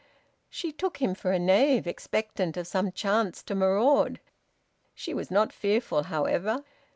[0.49, 4.19] She took him for a knave expectant of some chance to maraud.
[4.95, 6.63] She was not fearful, however.